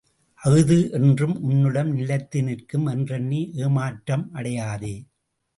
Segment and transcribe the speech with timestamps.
[0.41, 4.95] அஃது என்றும் உன்னிடம் நிலைத்து நிற்கும் என்றெண்ணி ஏமாற்றம் அடையாதே!